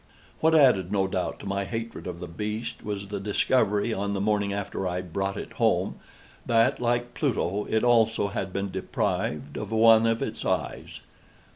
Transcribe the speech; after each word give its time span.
What 0.39 0.55
added, 0.55 0.91
no 0.91 1.05
doubt, 1.05 1.37
to 1.41 1.45
my 1.45 1.63
hatred 1.63 2.07
of 2.07 2.19
the 2.19 2.27
beast, 2.27 2.83
was 2.83 3.09
the 3.09 3.19
discovery, 3.19 3.93
on 3.93 4.15
the 4.15 4.19
morning 4.19 4.51
after 4.51 4.87
I 4.87 5.01
brought 5.01 5.37
it 5.37 5.51
home, 5.53 5.99
that, 6.43 6.79
like 6.79 7.13
Pluto, 7.13 7.67
it 7.69 7.83
also 7.83 8.29
had 8.29 8.51
been 8.51 8.71
deprived 8.71 9.57
of 9.57 9.71
one 9.71 10.07
of 10.07 10.23
its 10.23 10.43
eyes. 10.43 11.01